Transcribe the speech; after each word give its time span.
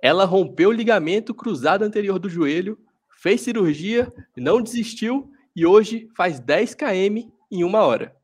Ela 0.00 0.24
rompeu 0.24 0.68
o 0.68 0.72
ligamento 0.72 1.34
cruzado 1.34 1.82
anterior 1.82 2.20
do 2.20 2.30
joelho, 2.30 2.78
fez 3.20 3.40
cirurgia, 3.40 4.12
não 4.36 4.62
desistiu 4.62 5.28
e 5.56 5.66
hoje 5.66 6.08
faz 6.16 6.38
10 6.38 6.74
km 6.76 7.28
em 7.50 7.64
uma 7.64 7.80
hora. 7.80 8.16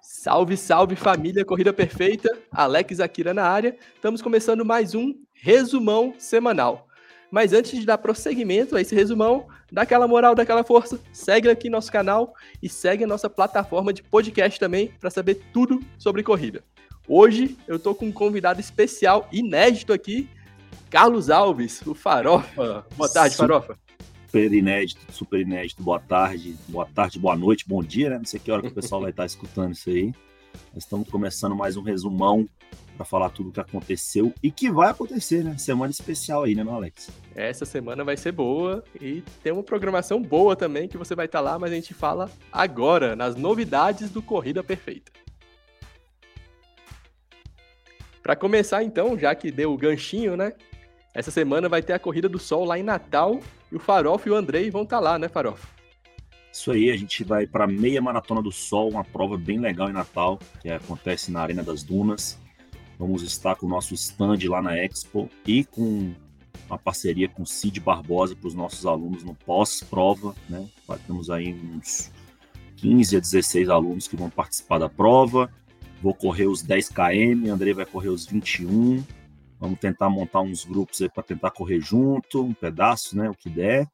Salve, 0.00 0.56
salve 0.56 0.94
família 0.94 1.44
Corrida 1.44 1.72
Perfeita, 1.72 2.30
Alex 2.52 3.00
Akira 3.00 3.34
na 3.34 3.42
área. 3.42 3.76
Estamos 3.96 4.22
começando 4.22 4.64
mais 4.64 4.94
um 4.94 5.12
resumão 5.32 6.14
semanal. 6.18 6.86
Mas 7.32 7.54
antes 7.54 7.80
de 7.80 7.86
dar 7.86 7.96
prosseguimento 7.96 8.76
a 8.76 8.80
esse 8.82 8.94
resumão, 8.94 9.46
dá 9.72 9.82
aquela 9.82 10.06
moral, 10.06 10.34
dá 10.34 10.42
aquela 10.42 10.62
força, 10.62 11.00
segue 11.14 11.48
aqui 11.48 11.70
nosso 11.70 11.90
canal 11.90 12.34
e 12.62 12.68
segue 12.68 13.04
a 13.04 13.06
nossa 13.06 13.30
plataforma 13.30 13.90
de 13.90 14.02
podcast 14.02 14.60
também 14.60 14.92
para 15.00 15.08
saber 15.08 15.40
tudo 15.50 15.80
sobre 15.96 16.22
corrida. 16.22 16.62
Hoje 17.08 17.56
eu 17.66 17.78
tô 17.78 17.94
com 17.94 18.04
um 18.04 18.12
convidado 18.12 18.60
especial, 18.60 19.26
inédito 19.32 19.94
aqui, 19.94 20.28
Carlos 20.90 21.30
Alves, 21.30 21.80
o 21.86 21.94
Farofa. 21.94 22.84
Boa 22.98 23.08
tarde, 23.08 23.34
Farofa. 23.34 23.78
Super 24.26 24.52
inédito, 24.52 25.00
super 25.10 25.40
inédito. 25.40 25.82
Boa 25.82 26.00
tarde, 26.00 26.54
boa 26.68 26.84
tarde, 26.84 27.18
boa 27.18 27.34
noite, 27.34 27.66
bom 27.66 27.82
dia, 27.82 28.10
né? 28.10 28.18
Não 28.18 28.26
sei 28.26 28.40
que 28.40 28.52
hora 28.52 28.60
que 28.60 28.68
o 28.68 28.74
pessoal 28.74 29.00
vai 29.00 29.10
estar 29.10 29.24
escutando 29.24 29.72
isso 29.72 29.88
aí. 29.88 30.12
Estamos 30.76 31.08
começando 31.08 31.54
mais 31.54 31.76
um 31.76 31.82
resumão 31.82 32.48
para 32.96 33.04
falar 33.04 33.30
tudo 33.30 33.48
o 33.48 33.52
que 33.52 33.60
aconteceu 33.60 34.32
e 34.42 34.50
que 34.50 34.70
vai 34.70 34.90
acontecer, 34.90 35.42
né? 35.42 35.56
Semana 35.58 35.90
especial 35.90 36.44
aí, 36.44 36.54
né, 36.54 36.62
meu 36.62 36.74
Alex? 36.74 37.10
Essa 37.34 37.64
semana 37.64 38.04
vai 38.04 38.16
ser 38.16 38.32
boa 38.32 38.84
e 39.00 39.22
tem 39.42 39.52
uma 39.52 39.62
programação 39.62 40.20
boa 40.20 40.54
também 40.54 40.88
que 40.88 40.98
você 40.98 41.14
vai 41.14 41.26
estar 41.26 41.40
lá, 41.40 41.58
mas 41.58 41.72
a 41.72 41.74
gente 41.74 41.94
fala 41.94 42.30
agora 42.50 43.16
nas 43.16 43.34
novidades 43.34 44.10
do 44.10 44.22
Corrida 44.22 44.62
Perfeita. 44.62 45.10
Para 48.22 48.36
começar 48.36 48.84
então, 48.84 49.18
já 49.18 49.34
que 49.34 49.50
deu 49.50 49.72
o 49.72 49.76
ganchinho, 49.76 50.36
né? 50.36 50.52
Essa 51.12 51.30
semana 51.30 51.68
vai 51.68 51.82
ter 51.82 51.92
a 51.92 51.98
Corrida 51.98 52.28
do 52.28 52.38
Sol 52.38 52.64
lá 52.64 52.78
em 52.78 52.82
Natal 52.82 53.40
e 53.70 53.76
o 53.76 53.80
Farofa 53.80 54.28
e 54.28 54.32
o 54.32 54.34
Andrei 54.34 54.70
vão 54.70 54.82
estar 54.82 54.98
tá 54.98 55.02
lá, 55.02 55.18
né, 55.18 55.28
Farofa? 55.28 55.81
Isso 56.52 56.70
aí, 56.70 56.90
a 56.90 56.96
gente 56.96 57.24
vai 57.24 57.46
para 57.46 57.64
a 57.64 57.66
meia 57.66 58.00
maratona 58.02 58.42
do 58.42 58.52
Sol, 58.52 58.90
uma 58.90 59.04
prova 59.04 59.38
bem 59.38 59.58
legal 59.58 59.88
em 59.88 59.92
Natal, 59.92 60.38
que 60.60 60.68
acontece 60.68 61.30
na 61.30 61.40
Arena 61.40 61.62
das 61.62 61.82
Dunas. 61.82 62.38
Vamos 62.98 63.22
estar 63.22 63.56
com 63.56 63.66
o 63.66 63.68
nosso 63.68 63.94
stand 63.94 64.38
lá 64.48 64.60
na 64.60 64.76
Expo 64.76 65.28
e 65.46 65.64
com 65.64 66.12
uma 66.66 66.78
parceria 66.78 67.28
com 67.28 67.42
o 67.42 67.46
Cid 67.46 67.80
Barbosa 67.80 68.36
para 68.36 68.48
os 68.48 68.54
nossos 68.54 68.84
alunos 68.86 69.24
no 69.24 69.34
pós-prova, 69.34 70.34
né? 70.48 70.68
Temos 71.06 71.30
aí 71.30 71.54
uns 71.54 72.12
15 72.76 73.16
a 73.16 73.20
16 73.20 73.68
alunos 73.70 74.06
que 74.06 74.16
vão 74.16 74.28
participar 74.28 74.78
da 74.78 74.88
prova. 74.88 75.50
Vou 76.02 76.14
correr 76.14 76.46
os 76.46 76.62
10 76.62 76.90
km, 76.90 77.50
Andrei 77.50 77.72
vai 77.72 77.86
correr 77.86 78.08
os 78.08 78.26
21 78.26 79.02
Vamos 79.62 79.78
tentar 79.78 80.10
montar 80.10 80.40
uns 80.40 80.64
grupos 80.64 81.00
aí 81.00 81.08
para 81.08 81.22
tentar 81.22 81.52
correr 81.52 81.78
junto, 81.78 82.42
um 82.42 82.52
pedaço, 82.52 83.16
né, 83.16 83.30
o 83.30 83.34
que 83.34 83.48
der. 83.48 83.86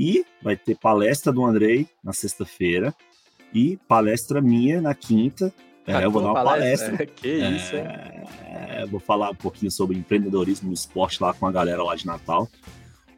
E 0.00 0.24
vai 0.42 0.56
ter 0.56 0.78
palestra 0.78 1.30
do 1.30 1.44
Andrei 1.44 1.86
na 2.02 2.14
sexta-feira 2.14 2.94
e 3.52 3.76
palestra 3.86 4.40
minha 4.40 4.80
na 4.80 4.94
quinta. 4.94 5.52
É, 5.86 6.02
eu 6.02 6.10
vou 6.10 6.22
dar 6.22 6.28
uma 6.28 6.42
palestra. 6.42 6.92
palestra. 6.92 7.04
que 7.20 7.28
isso, 7.28 7.76
hein? 7.76 7.84
É, 8.46 8.86
vou 8.86 8.98
falar 8.98 9.28
um 9.28 9.34
pouquinho 9.34 9.70
sobre 9.70 9.98
empreendedorismo 9.98 10.68
no 10.68 10.72
esporte 10.72 11.22
lá 11.22 11.34
com 11.34 11.46
a 11.46 11.52
galera 11.52 11.82
lá 11.82 11.94
de 11.94 12.06
Natal. 12.06 12.48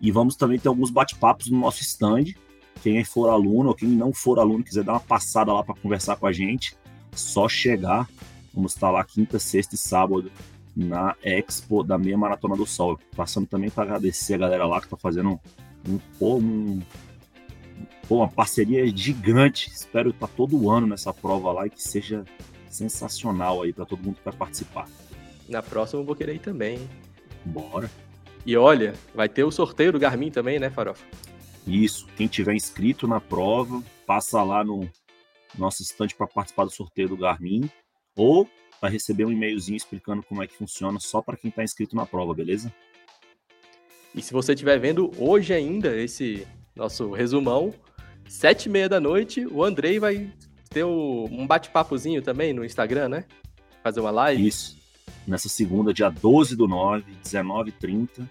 E 0.00 0.10
vamos 0.10 0.34
também 0.34 0.58
ter 0.58 0.66
alguns 0.66 0.90
bate-papos 0.90 1.48
no 1.48 1.60
nosso 1.60 1.82
stand. 1.82 2.34
Quem 2.82 3.04
for 3.04 3.28
aluno 3.28 3.68
ou 3.68 3.76
quem 3.76 3.88
não 3.88 4.12
for 4.12 4.40
aluno 4.40 4.64
quiser 4.64 4.82
dar 4.82 4.94
uma 4.94 5.00
passada 5.00 5.52
lá 5.52 5.62
para 5.62 5.76
conversar 5.76 6.16
com 6.16 6.26
a 6.26 6.32
gente, 6.32 6.76
só 7.12 7.48
chegar. 7.48 8.08
Vamos 8.52 8.74
estar 8.74 8.90
lá 8.90 9.04
quinta, 9.04 9.38
sexta 9.38 9.76
e 9.76 9.78
sábado 9.78 10.32
na 10.76 11.14
Expo 11.22 11.84
da 11.84 11.96
Meia 11.96 12.18
Maratona 12.18 12.56
do 12.56 12.66
Sol. 12.66 12.98
Passando 13.14 13.46
também 13.46 13.70
para 13.70 13.84
agradecer 13.84 14.34
a 14.34 14.38
galera 14.38 14.66
lá 14.66 14.80
que 14.80 14.86
está 14.86 14.96
fazendo 14.96 15.38
um, 15.88 16.00
um, 16.20 16.36
um, 16.36 16.82
uma 18.10 18.28
parceria 18.28 18.86
gigante. 18.94 19.70
Espero 19.70 20.10
estar 20.10 20.28
todo 20.28 20.70
ano 20.70 20.86
nessa 20.86 21.12
prova 21.12 21.52
lá 21.52 21.66
e 21.66 21.70
que 21.70 21.82
seja 21.82 22.24
sensacional 22.68 23.62
aí 23.62 23.72
para 23.72 23.84
todo 23.84 24.02
mundo 24.02 24.16
que 24.16 24.24
vai 24.24 24.34
participar. 24.34 24.88
Na 25.48 25.62
próxima 25.62 26.00
eu 26.00 26.06
vou 26.06 26.16
querer 26.16 26.34
ir 26.34 26.40
também. 26.40 26.88
Bora. 27.44 27.90
E 28.44 28.56
olha, 28.56 28.94
vai 29.14 29.28
ter 29.28 29.44
o 29.44 29.50
sorteio 29.50 29.92
do 29.92 29.98
Garmin 29.98 30.30
também, 30.30 30.58
né, 30.58 30.70
Farofa? 30.70 31.04
Isso. 31.66 32.06
Quem 32.16 32.26
tiver 32.26 32.54
inscrito 32.54 33.06
na 33.06 33.20
prova, 33.20 33.82
passa 34.06 34.42
lá 34.42 34.64
no 34.64 34.88
nosso 35.56 35.82
estande 35.82 36.14
para 36.14 36.26
participar 36.26 36.64
do 36.64 36.70
sorteio 36.70 37.08
do 37.08 37.16
Garmin. 37.16 37.70
Ou 38.16 38.48
vai 38.80 38.90
receber 38.90 39.24
um 39.24 39.32
e-mailzinho 39.32 39.76
explicando 39.76 40.22
como 40.24 40.42
é 40.42 40.46
que 40.46 40.56
funciona 40.56 40.98
só 40.98 41.22
para 41.22 41.36
quem 41.36 41.50
está 41.50 41.62
inscrito 41.62 41.94
na 41.94 42.04
prova, 42.04 42.34
beleza? 42.34 42.72
E 44.14 44.20
se 44.20 44.32
você 44.32 44.52
estiver 44.52 44.78
vendo 44.78 45.10
hoje 45.18 45.54
ainda 45.54 45.96
esse 45.96 46.46
nosso 46.76 47.10
resumão, 47.12 47.72
sete 48.28 48.66
e 48.66 48.68
meia 48.68 48.88
da 48.88 49.00
noite, 49.00 49.46
o 49.46 49.64
Andrei 49.64 49.98
vai 49.98 50.30
ter 50.68 50.84
um 50.84 51.46
bate-papozinho 51.46 52.22
também 52.22 52.52
no 52.52 52.64
Instagram, 52.64 53.08
né? 53.08 53.24
Fazer 53.82 54.00
uma 54.00 54.10
live. 54.10 54.46
Isso. 54.46 54.76
Nessa 55.26 55.48
segunda, 55.48 55.94
dia 55.94 56.10
12 56.10 56.56
do 56.56 56.68
9, 56.68 57.12
19h30, 57.24 58.28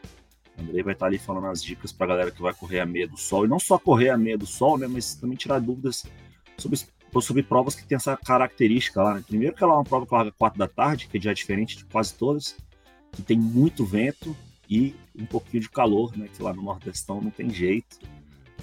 o 0.58 0.62
Andrei 0.62 0.84
vai 0.84 0.94
estar 0.94 1.08
ali 1.08 1.18
falando 1.18 1.48
as 1.48 1.64
dicas 1.64 1.92
para 1.92 2.06
a 2.06 2.10
galera 2.10 2.32
que 2.32 2.42
vai 2.42 2.54
correr 2.54 2.80
a 2.80 2.86
meia 2.86 3.08
do 3.08 3.18
sol. 3.18 3.46
E 3.46 3.48
não 3.48 3.60
só 3.60 3.80
correr 3.80 4.10
a 4.10 4.18
meia 4.18 4.38
do 4.38 4.46
sol, 4.46 4.78
né? 4.78 4.88
Mas 4.88 5.16
também 5.16 5.38
tirar 5.38 5.60
dúvidas 5.60 6.06
sobre 6.58 6.80
sobre 7.20 7.44
provas 7.44 7.76
que 7.76 7.86
tem 7.86 7.98
essa 7.98 8.16
característica 8.16 9.02
lá. 9.02 9.16
Né? 9.16 9.24
Primeiro 9.28 9.54
que 9.54 9.62
ela 9.62 9.74
é 9.74 9.76
uma 9.76 9.84
prova 9.84 10.06
que 10.06 10.14
larga 10.14 10.32
4 10.32 10.58
da 10.58 10.68
tarde, 10.68 11.08
que 11.08 11.20
já 11.20 11.32
é 11.32 11.34
diferente 11.34 11.76
de 11.76 11.84
quase 11.84 12.14
todas, 12.14 12.56
que 13.12 13.22
tem 13.22 13.38
muito 13.38 13.84
vento 13.84 14.34
e 14.72 14.96
um 15.20 15.26
pouquinho 15.26 15.62
de 15.62 15.70
calor, 15.70 16.18
né? 16.18 16.30
Que 16.34 16.42
lá 16.42 16.54
no 16.54 16.62
Nordestão 16.62 17.20
não 17.20 17.30
tem 17.30 17.50
jeito, 17.50 18.00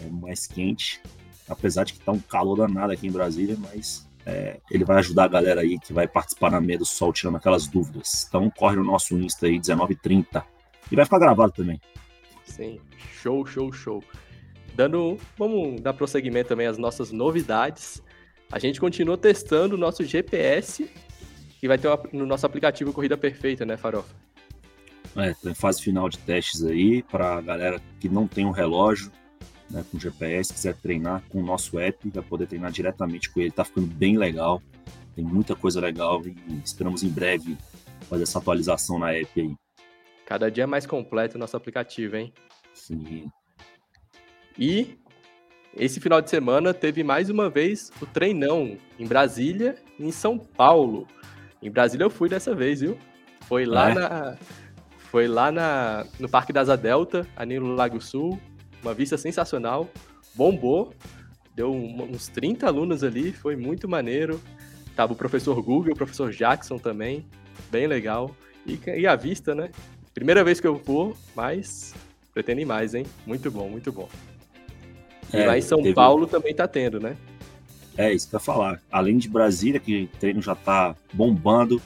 é 0.03 0.09
mais 0.09 0.47
quente, 0.47 1.03
apesar 1.47 1.85
de 1.85 1.93
que 1.93 2.01
tá 2.01 2.11
um 2.11 2.19
calor 2.19 2.57
danado 2.57 2.93
aqui 2.93 3.07
em 3.07 3.13
Brasília, 3.13 3.59
mas 3.61 4.09
é, 4.25 4.59
ele 4.71 4.85
vai 4.85 4.97
ajudar 4.99 5.25
a 5.25 5.29
galera 5.29 5.61
aí 5.61 5.79
que 5.79 5.93
vai 5.93 6.09
participar 6.09 6.51
na 6.51 6.63
meia 6.63 6.79
do 6.79 6.87
sol, 6.87 7.13
tirando 7.13 7.37
aquelas 7.37 7.67
dúvidas. 7.67 8.25
Então 8.27 8.49
corre 8.49 8.77
no 8.77 8.85
nosso 8.85 9.19
Insta 9.19 9.47
aí, 9.47 9.61
19h30. 9.61 10.43
E 10.91 10.97
vai 10.97 11.05
ficar 11.05 11.19
gravado 11.19 11.53
também. 11.53 11.79
Sim, 12.45 12.81
show, 12.97 13.45
show, 13.45 13.71
show. 13.71 14.03
Dando, 14.75 15.19
vamos 15.37 15.81
dar 15.83 15.93
prosseguimento 15.93 16.49
também 16.49 16.67
às 16.67 16.79
nossas 16.79 17.13
novidades. 17.13 18.03
A 18.51 18.59
gente 18.59 18.81
continua 18.81 19.19
testando 19.19 19.75
o 19.75 19.79
nosso 19.79 20.03
GPS, 20.03 20.91
que 21.61 21.69
vai 21.69 21.77
ter 21.77 21.91
no 22.15 22.25
nosso 22.25 22.47
aplicativo 22.47 22.95
Corrida 22.95 23.17
Perfeita, 23.17 23.67
né, 23.67 23.77
Farofa? 23.77 24.15
É, 25.19 25.55
fase 25.55 25.83
final 25.83 26.09
de 26.09 26.19
testes 26.19 26.65
aí 26.65 27.03
para 27.03 27.39
a 27.39 27.41
galera 27.41 27.81
que 27.99 28.09
não 28.09 28.29
tem 28.29 28.47
um 28.47 28.53
relógio 28.53 29.11
né, 29.69 29.85
com 29.91 29.99
GPS, 29.99 30.53
quiser 30.53 30.77
treinar 30.77 31.23
com 31.29 31.41
o 31.41 31.45
nosso 31.45 31.79
app, 31.79 32.09
vai 32.09 32.23
poder 32.23 32.47
treinar 32.47 32.71
diretamente 32.71 33.29
com 33.29 33.41
ele. 33.41 33.51
Tá 33.51 33.65
ficando 33.65 33.87
bem 33.87 34.17
legal, 34.17 34.63
tem 35.15 35.25
muita 35.25 35.57
coisa 35.57 35.81
legal 35.81 36.23
e 36.25 36.63
esperamos 36.65 37.03
em 37.03 37.09
breve 37.09 37.57
fazer 38.09 38.23
essa 38.23 38.39
atualização 38.39 38.99
na 38.99 39.13
app 39.13 39.41
aí. 39.41 39.55
Cada 40.25 40.51
dia 40.51 40.67
mais 40.67 40.87
completo 40.87 41.37
o 41.37 41.39
nosso 41.39 41.57
aplicativo, 41.57 42.17
hein? 42.17 42.33
Sim. 42.73 43.31
E 44.57 44.99
esse 45.77 46.01
final 46.01 46.21
de 46.21 46.31
semana 46.31 46.73
teve 46.73 47.03
mais 47.03 47.29
uma 47.29 47.51
vez 47.51 47.91
o 48.01 48.07
treinão 48.07 48.77
em 48.99 49.07
Brasília 49.07 49.77
e 49.99 50.07
em 50.07 50.13
São 50.13 50.39
Paulo. 50.39 51.07
Em 51.63 51.71
Brasília 51.71 52.05
eu 52.05 52.11
fui 52.11 52.29
dessa 52.29 52.55
vez, 52.55 52.81
viu? 52.81 52.97
Foi 53.43 53.65
lá 53.65 53.91
é. 53.91 53.95
na 53.95 54.39
foi 55.11 55.27
lá 55.27 55.51
na, 55.51 56.07
no 56.19 56.29
Parque 56.29 56.53
da 56.53 56.61
Asa 56.61 56.77
Delta, 56.77 57.27
ali 57.37 57.59
no 57.59 57.75
Lago 57.75 58.01
Sul, 58.01 58.39
uma 58.83 58.93
vista 58.93 59.17
sensacional, 59.17 59.89
bombou, 60.35 60.93
deu 61.55 61.73
uns 61.73 62.29
30 62.29 62.67
alunos 62.67 63.03
ali, 63.03 63.33
foi 63.33 63.57
muito 63.57 63.89
maneiro. 63.89 64.41
Tava 64.95 65.13
o 65.13 65.17
professor 65.17 65.61
Google, 65.63 65.93
o 65.93 65.97
professor 65.97 66.31
Jackson 66.31 66.79
também, 66.79 67.25
bem 67.71 67.87
legal. 67.87 68.35
E, 68.67 68.79
e 68.99 69.07
a 69.07 69.17
vista, 69.17 69.55
né? 69.55 69.71
Primeira 70.13 70.45
vez 70.45 70.61
que 70.61 70.67
eu 70.67 70.77
vou, 70.77 71.17
mas 71.35 71.95
pretendo 72.35 72.61
ir 72.61 72.67
mais, 72.67 72.95
hein? 72.95 73.07
Muito 73.27 73.51
bom, 73.51 73.69
muito 73.69 73.91
bom. 73.91 74.09
É, 75.33 75.43
e 75.43 75.47
lá 75.47 75.57
em 75.57 75.63
São 75.63 75.83
teve... 75.83 75.95
Paulo 75.95 76.27
também 76.27 76.55
tá 76.55 76.69
tendo, 76.69 77.01
né? 77.01 77.17
É, 77.97 78.13
isso 78.13 78.29
para 78.29 78.39
falar. 78.39 78.81
Além 78.91 79.17
de 79.17 79.29
Brasília, 79.29 79.81
que 79.81 80.05
o 80.05 80.19
treino 80.19 80.43
já 80.43 80.55
tá 80.55 80.95
bombando, 81.13 81.81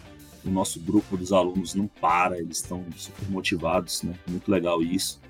o 0.45 0.51
nosso 0.51 0.81
grupo 0.81 1.17
dos 1.17 1.33
alunos 1.33 1.75
não 1.75 1.87
para, 1.87 2.39
eles 2.39 2.59
estão 2.59 2.85
super 2.97 3.29
motivados, 3.31 4.03
né? 4.03 4.15
Muito 4.29 4.51
legal 4.51 4.83
isso. 4.83 5.21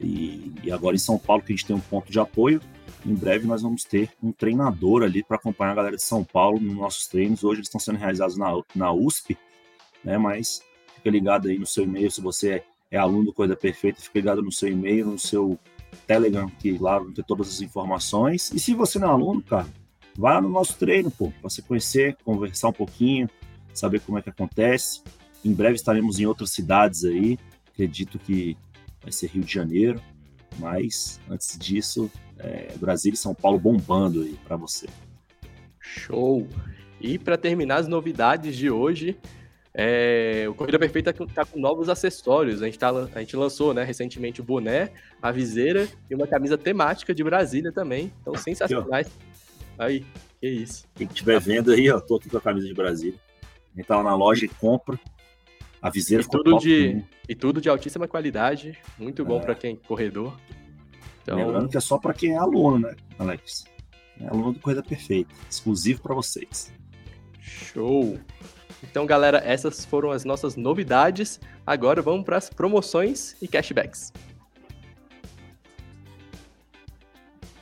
E, 0.00 0.52
e, 0.62 0.70
agora 0.70 0.94
em 0.94 0.98
São 0.98 1.18
Paulo, 1.18 1.42
que 1.42 1.52
a 1.52 1.56
gente 1.56 1.66
tem 1.66 1.76
um 1.76 1.80
ponto 1.80 2.10
de 2.10 2.18
apoio, 2.20 2.60
em 3.04 3.14
breve 3.14 3.46
nós 3.46 3.62
vamos 3.62 3.84
ter 3.84 4.10
um 4.22 4.30
treinador 4.32 5.02
ali 5.02 5.22
para 5.22 5.36
acompanhar 5.36 5.72
a 5.72 5.76
galera 5.76 5.96
de 5.96 6.02
São 6.02 6.22
Paulo 6.22 6.60
nos 6.60 6.74
nossos 6.74 7.06
treinos. 7.06 7.44
Hoje 7.44 7.60
eles 7.60 7.68
estão 7.68 7.80
sendo 7.80 7.98
realizados 7.98 8.36
na, 8.36 8.52
na 8.74 8.92
USP, 8.92 9.38
né? 10.04 10.18
Mas 10.18 10.62
fica 10.96 11.10
ligado 11.10 11.48
aí 11.48 11.58
no 11.58 11.66
seu 11.66 11.84
e-mail, 11.84 12.10
se 12.10 12.20
você 12.20 12.62
é 12.90 12.98
aluno 12.98 13.26
do 13.26 13.32
Coisa 13.32 13.56
Perfeita, 13.56 14.00
fica 14.00 14.18
ligado 14.18 14.42
no 14.42 14.52
seu 14.52 14.68
e-mail, 14.68 15.06
no 15.06 15.18
seu 15.18 15.58
Telegram, 16.06 16.48
que 16.48 16.76
lá 16.78 16.98
vão 16.98 17.12
ter 17.12 17.24
todas 17.24 17.48
as 17.48 17.60
informações. 17.60 18.52
E 18.52 18.58
se 18.58 18.74
você 18.74 18.98
não 18.98 19.08
é 19.08 19.12
aluno, 19.12 19.42
cara, 19.42 19.66
Vai 20.18 20.34
lá 20.34 20.40
no 20.40 20.48
nosso 20.48 20.76
treino, 20.78 21.10
pô, 21.10 21.30
para 21.30 21.50
você 21.50 21.60
conhecer, 21.60 22.16
conversar 22.24 22.68
um 22.68 22.72
pouquinho, 22.72 23.28
saber 23.78 24.00
como 24.00 24.18
é 24.18 24.22
que 24.22 24.30
acontece. 24.30 25.02
Em 25.44 25.52
breve 25.52 25.74
estaremos 25.74 26.18
em 26.18 26.26
outras 26.26 26.50
cidades 26.50 27.04
aí. 27.04 27.38
Acredito 27.72 28.18
que 28.18 28.56
vai 29.02 29.12
ser 29.12 29.28
Rio 29.28 29.44
de 29.44 29.52
Janeiro, 29.52 30.00
mas 30.58 31.20
antes 31.30 31.58
disso, 31.58 32.10
é, 32.38 32.74
Brasília 32.78 33.14
e 33.14 33.18
São 33.18 33.34
Paulo 33.34 33.58
bombando 33.58 34.22
aí 34.22 34.38
para 34.46 34.56
você. 34.56 34.86
Show! 35.78 36.46
E 37.00 37.18
para 37.18 37.36
terminar 37.36 37.76
as 37.76 37.88
novidades 37.88 38.56
de 38.56 38.70
hoje, 38.70 39.16
é, 39.78 40.46
o 40.48 40.54
Corrida 40.54 40.78
Perfeita 40.78 41.10
está 41.10 41.44
com 41.44 41.60
novos 41.60 41.90
acessórios. 41.90 42.62
A 42.62 42.66
gente, 42.66 42.78
tá, 42.78 42.90
a 42.90 43.20
gente 43.20 43.36
lançou 43.36 43.74
né, 43.74 43.84
recentemente 43.84 44.40
o 44.40 44.44
boné, 44.44 44.90
a 45.20 45.30
viseira 45.30 45.86
e 46.10 46.14
uma 46.14 46.26
camisa 46.26 46.56
temática 46.56 47.14
de 47.14 47.22
Brasília 47.22 47.70
também. 47.70 48.10
Então, 48.22 48.34
sensacionais. 48.34 49.08
Aí, 49.78 50.04
que 50.40 50.48
isso. 50.48 50.86
Quem 50.94 51.06
estiver 51.06 51.38
vendo 51.38 51.70
aí, 51.72 51.90
ó, 51.90 52.00
tô 52.00 52.16
aqui 52.16 52.30
com 52.30 52.38
a 52.38 52.40
camisa 52.40 52.66
de 52.66 52.72
Brasília. 52.72 53.18
A 53.76 53.80
gente 53.80 53.90
lá 53.90 54.02
na 54.02 54.16
loja 54.16 54.46
e 54.46 54.48
compra. 54.48 54.98
A 55.82 55.90
viseira 55.90 56.22
e 56.22 56.26
tudo 56.26 56.58
de 56.58 57.04
E 57.28 57.34
tudo 57.34 57.60
de 57.60 57.68
altíssima 57.68 58.08
qualidade. 58.08 58.78
Muito 58.98 59.22
bom 59.24 59.38
é. 59.38 59.40
para 59.40 59.54
quem 59.54 59.74
é 59.74 59.86
corredor. 59.86 60.34
Então... 61.22 61.36
Lembrando 61.36 61.68
que 61.68 61.76
é 61.76 61.80
só 61.80 61.98
para 61.98 62.14
quem 62.14 62.32
é 62.32 62.38
aluno, 62.38 62.78
né, 62.78 62.96
Alex? 63.18 63.66
É 64.18 64.28
aluno 64.28 64.54
do 64.54 64.60
Corrida 64.60 64.82
Perfeita. 64.82 65.34
Exclusivo 65.50 66.00
para 66.00 66.14
vocês. 66.14 66.72
Show! 67.38 68.18
Então, 68.82 69.04
galera, 69.04 69.42
essas 69.44 69.84
foram 69.84 70.10
as 70.10 70.24
nossas 70.24 70.56
novidades. 70.56 71.38
Agora 71.66 72.00
vamos 72.00 72.24
para 72.24 72.38
as 72.38 72.48
promoções 72.48 73.36
e 73.42 73.46
cashbacks. 73.46 74.12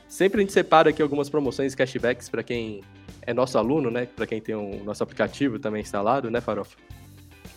Sempre 0.07 0.39
a 0.39 0.41
gente 0.41 0.53
separa 0.53 0.91
aqui 0.91 1.01
algumas 1.01 1.29
promoções 1.29 1.73
e 1.73 1.77
cashbacks 1.77 2.29
para 2.29 2.41
quem 2.41 2.81
é 3.25 3.33
nosso 3.33 3.57
aluno, 3.57 3.89
né? 3.89 4.05
Para 4.05 4.27
quem 4.27 4.41
tem 4.41 4.55
o 4.55 4.83
nosso 4.83 5.03
aplicativo 5.03 5.59
também 5.59 5.81
instalado, 5.81 6.29
né, 6.29 6.41
Farofa? 6.41 6.77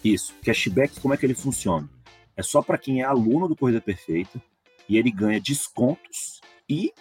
Isso. 0.04 0.34
Cashback, 0.44 1.00
como 1.00 1.14
é 1.14 1.16
que 1.16 1.26
ele 1.26 1.34
funciona? 1.34 1.88
É 2.36 2.42
só 2.42 2.62
para 2.62 2.78
quem 2.78 3.02
é 3.02 3.04
aluno 3.04 3.48
do 3.48 3.56
Corrida 3.56 3.80
Perfeita 3.80 4.40
e 4.88 4.96
ele 4.96 5.10
ganha 5.10 5.40
descontos 5.40 6.40
e, 6.68 6.92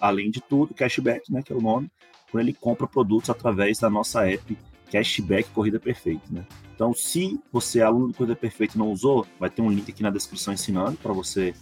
além 0.00 0.30
de 0.30 0.40
tudo, 0.40 0.74
cashback, 0.74 1.32
né, 1.32 1.42
que 1.42 1.52
é 1.52 1.56
o 1.56 1.60
nome, 1.60 1.90
quando 2.30 2.42
ele 2.42 2.52
compra 2.52 2.86
produtos 2.86 3.30
através 3.30 3.78
da 3.78 3.88
nossa 3.88 4.28
app 4.28 4.56
Cashback 4.90 5.48
Corrida 5.50 5.80
Perfeita, 5.80 6.24
né? 6.30 6.44
Então, 6.74 6.92
se 6.92 7.40
você 7.50 7.80
é 7.80 7.82
aluno 7.82 8.08
do 8.08 8.14
Corrida 8.14 8.36
Perfeita 8.36 8.74
e 8.74 8.78
não 8.78 8.90
usou, 8.90 9.26
vai 9.38 9.48
ter 9.48 9.62
um 9.62 9.70
link 9.70 9.90
aqui 9.90 10.02
na 10.02 10.10
descrição 10.10 10.52
ensinando 10.52 10.98
para 10.98 11.12
você 11.12 11.54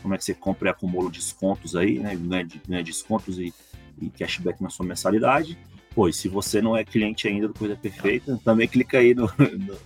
como 0.00 0.14
é 0.14 0.18
que 0.18 0.24
você 0.24 0.34
compra 0.34 0.68
e 0.68 0.70
acumula 0.70 1.10
descontos 1.10 1.76
aí, 1.76 1.98
né? 1.98 2.16
Ganha, 2.16 2.48
ganha 2.66 2.82
descontos 2.82 3.38
e, 3.38 3.52
e, 4.00 4.08
cashback 4.10 4.62
na 4.62 4.70
sua 4.70 4.86
mensalidade. 4.86 5.58
Pois, 5.94 6.16
se 6.16 6.28
você 6.28 6.60
não 6.60 6.76
é 6.76 6.84
cliente 6.84 7.26
ainda 7.26 7.48
do 7.48 7.54
Corrida 7.54 7.78
Perfeita, 7.80 8.38
também 8.44 8.68
clica 8.68 8.98
aí 8.98 9.14
no, 9.14 9.30
no, 9.38 9.76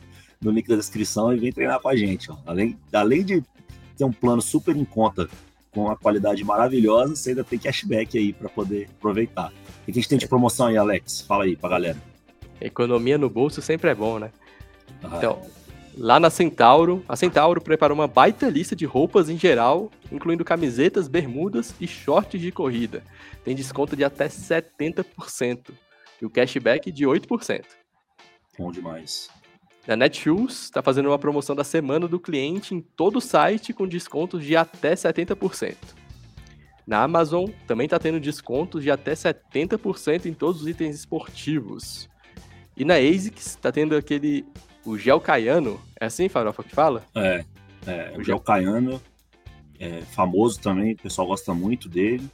no 0.41 0.51
link 0.51 0.69
da 0.69 0.77
descrição 0.77 1.33
e 1.33 1.39
vem 1.39 1.53
treinar 1.53 1.81
com 1.81 1.89
a 1.89 1.97
gente. 1.97 2.31
Ó. 2.31 2.37
Além, 2.47 2.79
além 2.93 3.25
de 3.25 3.43
ter 3.97 4.05
um 4.05 4.13
plano 4.13 4.43
super 4.43 4.77
em 4.77 4.85
conta 4.85 5.29
com 5.71 5.85
uma 5.85 5.97
qualidade 5.97 6.45
maravilhosa, 6.45 7.17
você 7.17 7.31
ainda 7.31 7.45
tem 7.45 7.59
cashback 7.59 8.19
aí 8.19 8.33
para 8.33 8.49
poder 8.49 8.89
aproveitar. 8.99 9.49
O 9.49 9.85
que 9.87 9.91
a 9.91 9.95
gente 9.95 10.09
tem 10.09 10.19
de 10.19 10.29
promoção 10.29 10.67
aí, 10.67 10.77
Alex? 10.77 11.23
Fala 11.23 11.45
aí 11.45 11.57
pra 11.57 11.71
galera. 11.71 11.99
Economia 12.61 13.17
no 13.17 13.31
bolso 13.31 13.63
sempre 13.63 13.91
é 13.91 13.95
bom, 13.95 14.19
né? 14.19 14.31
Ah, 15.03 15.17
então, 15.17 15.41
Lá 15.97 16.19
na 16.19 16.31
Centauro, 16.31 17.05
a 17.07 17.15
Centauro 17.17 17.61
preparou 17.61 17.95
uma 17.95 18.09
baita 18.09 18.49
lista 18.49 18.75
de 18.75 18.87
roupas 18.87 19.29
em 19.29 19.39
geral, 19.39 19.91
incluindo 20.11 20.45
camisetas, 20.45 21.07
bermudas 21.07 21.75
e 21.79 21.87
shorts 21.87 22.41
de 22.41 22.51
corrida. 22.51 23.03
Tem 23.45 23.55
desconto 23.55 23.95
de 23.95 24.03
até 24.03 24.27
70% 24.27 25.05
e 26.23 26.25
o 26.25 26.31
cashback 26.31 26.93
de 26.93 27.05
8%. 27.05 27.65
Bom 28.57 28.71
demais. 28.71 29.29
A 29.89 29.97
Netshoes 29.97 30.63
está 30.63 30.81
fazendo 30.81 31.09
uma 31.09 31.19
promoção 31.19 31.57
da 31.57 31.65
semana 31.65 32.07
do 32.07 32.21
cliente 32.21 32.75
em 32.75 32.81
todo 32.81 33.17
o 33.17 33.21
site 33.21 33.73
com 33.73 33.87
descontos 33.87 34.45
de 34.45 34.55
até 34.55 34.95
70%. 34.95 35.77
Na 36.87 37.03
Amazon 37.03 37.51
também 37.67 37.87
está 37.87 37.99
tendo 37.99 38.21
descontos 38.21 38.85
de 38.85 38.91
até 38.91 39.13
70% 39.13 40.27
em 40.27 40.33
todos 40.33 40.63
os 40.63 40.69
itens 40.69 40.95
esportivos. 40.95 42.09
E 42.77 42.85
na 42.85 42.95
ASICS 42.95 43.47
está 43.47 43.73
tendo 43.73 43.97
aquele 43.97 44.47
o 44.85 44.97
gel 44.97 45.21
caiano, 45.21 45.81
é 46.01 46.07
assim, 46.07 46.29
Farofa, 46.29 46.63
que 46.63 46.75
fala? 46.75 47.05
É, 47.15 47.45
é 47.87 48.15
o 48.17 48.23
gel 48.23 48.41
caiano 48.41 49.01
é 49.79 50.03
famoso 50.03 50.61
também, 50.61 50.93
o 50.93 50.97
pessoal 50.97 51.27
gosta 51.27 51.53
muito 51.53 51.89
dele. 51.89 52.31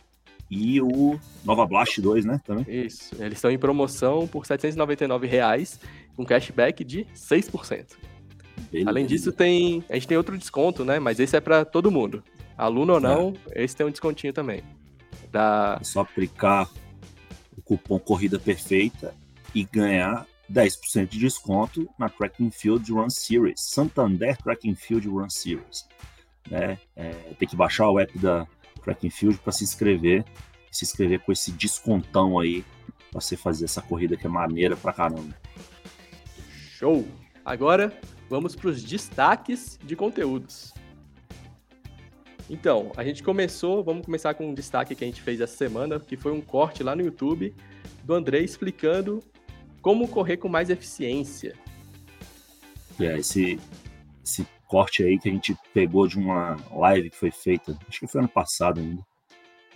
E 0.51 0.81
o 0.81 1.19
Nova 1.45 1.67
Blast 1.67 2.01
2, 2.01 2.25
né, 2.25 2.41
também? 2.45 2.65
Isso, 2.69 3.15
eles 3.19 3.39
estão 3.39 3.51
em 3.51 3.59
promoção 3.59 4.27
por 4.27 4.47
799 4.47 5.27
reais, 5.27 5.79
com 6.17 6.25
cashback 6.25 6.83
de 6.83 7.05
6%. 7.15 7.97
Beleza. 8.73 8.91
Além 8.91 9.07
disso, 9.07 9.31
tem 9.31 9.85
a 9.89 9.95
gente 9.95 10.09
tem 10.09 10.17
outro 10.17 10.37
desconto, 10.37 10.85
né, 10.85 10.99
mas 10.99 11.21
esse 11.21 11.37
é 11.37 11.41
para 11.41 11.65
todo 11.65 11.91
mundo. 11.91 12.23
Aluno 12.57 12.95
ou 12.95 13.01
não, 13.01 13.35
é. 13.51 13.63
esse 13.63 13.77
tem 13.77 13.87
um 13.87 13.91
descontinho 13.91 14.33
também. 14.33 14.63
Da... 15.31 15.79
É 15.81 15.85
só 15.85 16.01
aplicar 16.01 16.69
o 17.57 17.63
cupom 17.63 17.99
Corrida 17.99 18.39
Perfeita 18.39 19.15
e 19.55 19.65
ganhar 19.65 20.27
10% 20.51 21.07
de 21.09 21.19
desconto 21.19 21.89
na 21.99 22.09
Track 22.09 22.43
and 22.45 22.51
Field 22.51 22.91
Run 22.91 23.11
Series, 23.11 23.61
Santander 23.61 24.37
Track 24.39 24.69
and 24.69 24.77
Field 24.77 25.07
Run 25.07 25.29
Series. 25.29 25.87
Né? 26.51 26.79
É, 26.97 27.11
tem 27.39 27.47
que 27.47 27.55
baixar 27.55 27.91
o 27.91 27.99
app 27.99 28.19
da 28.19 28.47
Track 28.79 29.07
and 29.07 29.11
Field 29.11 29.39
para 29.39 29.53
se 29.53 29.65
inscrever, 29.65 30.25
se 30.71 30.85
inscrever 30.85 31.21
com 31.21 31.33
esse 31.33 31.51
descontão 31.53 32.39
aí 32.39 32.65
para 33.11 33.21
você 33.21 33.37
fazer 33.37 33.65
essa 33.65 33.83
corrida 33.83 34.17
que 34.17 34.27
é 34.27 34.31
maneira 34.31 34.77
pra 34.77 34.93
caramba. 34.93 35.35
Show! 36.77 37.07
Agora 37.45 37.99
vamos 38.29 38.55
para 38.55 38.69
os 38.69 38.83
destaques 38.83 39.79
de 39.83 39.97
conteúdos. 39.97 40.73
Então, 42.51 42.93
a 42.97 43.05
gente 43.05 43.23
começou, 43.23 43.85
vamos 43.85 44.05
começar 44.05 44.33
com 44.35 44.49
um 44.49 44.55
destaque 44.55 44.95
que 44.95 45.05
a 45.05 45.07
gente 45.07 45.21
fez 45.21 45.41
essa 45.41 45.57
semana, 45.57 46.01
que 46.01 46.17
foi 46.17 46.33
um 46.33 46.41
corte 46.41 46.83
lá 46.83 46.97
no 46.97 47.03
YouTube 47.03 47.55
do 48.05 48.15
André 48.15 48.41
explicando 48.41 49.23
como 49.83 50.09
correr 50.09 50.39
com 50.39 50.49
mais 50.49 50.71
eficiência. 50.71 51.55
É, 52.99 53.19
esse, 53.19 53.61
esse 54.25 54.47
corte 54.69 55.03
aí 55.03 55.19
que 55.19 55.29
a 55.29 55.33
gente 55.33 55.57
pegou 55.73 56.07
de 56.07 56.19
uma 56.19 56.57
live 56.71 57.11
que 57.11 57.17
foi 57.17 57.31
feita, 57.31 57.77
acho 57.89 58.01
que 58.01 58.07
foi 58.07 58.21
ano 58.21 58.29
passado 58.29 58.79
ainda. 58.81 59.03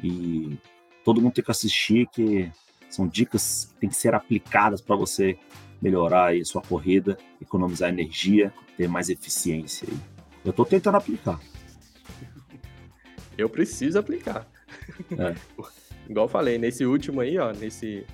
E 0.02 0.56
todo 1.04 1.20
mundo 1.20 1.32
tem 1.32 1.44
que 1.44 1.50
assistir, 1.50 2.06
que 2.08 2.52
são 2.90 3.08
dicas 3.08 3.70
que 3.72 3.80
têm 3.80 3.88
que 3.88 3.96
ser 3.96 4.14
aplicadas 4.14 4.80
para 4.80 4.94
você 4.94 5.38
melhorar 5.80 6.26
aí 6.26 6.42
a 6.42 6.44
sua 6.44 6.62
corrida, 6.62 7.16
economizar 7.40 7.88
energia, 7.88 8.52
ter 8.76 8.86
mais 8.86 9.08
eficiência. 9.08 9.88
Aí. 9.90 9.98
Eu 10.44 10.50
estou 10.50 10.66
tentando 10.66 10.96
aplicar. 10.96 11.40
Eu 13.36 13.48
preciso 13.48 13.98
aplicar. 13.98 14.46
É. 15.12 15.34
Igual 16.08 16.26
eu 16.26 16.30
falei, 16.30 16.58
nesse 16.58 16.84
último 16.84 17.20
aí, 17.20 17.38
ó, 17.38 17.52
nesse 17.52 18.04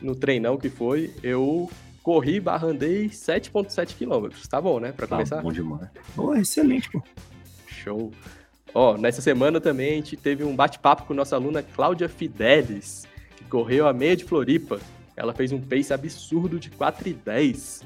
no 0.00 0.14
treinão 0.14 0.56
que 0.56 0.68
foi, 0.68 1.12
eu 1.22 1.70
corri 2.02 2.40
barra 2.40 2.68
andei 2.68 3.06
7.7 3.06 3.96
quilômetros. 3.96 4.46
Tá 4.48 4.60
bom, 4.60 4.80
né? 4.80 4.92
Pra 4.92 5.06
tá 5.06 5.16
começar? 5.16 5.40
bom 5.40 5.52
demais. 5.52 5.88
Oh, 6.16 6.34
excelente, 6.34 6.90
pô. 6.90 7.02
Show. 7.66 8.12
Ó, 8.74 8.96
nessa 8.96 9.20
semana 9.20 9.60
também 9.60 9.92
a 9.92 9.96
gente 9.96 10.16
teve 10.16 10.44
um 10.44 10.56
bate-papo 10.56 11.04
com 11.04 11.14
nossa 11.14 11.36
aluna 11.36 11.62
Cláudia 11.62 12.08
Fidelis, 12.08 13.06
que 13.36 13.44
correu 13.44 13.86
a 13.86 13.92
meia 13.92 14.16
de 14.16 14.24
Floripa. 14.24 14.80
Ela 15.16 15.34
fez 15.34 15.52
um 15.52 15.60
pace 15.60 15.92
absurdo 15.92 16.58
de 16.58 16.70
4,10. 16.70 17.84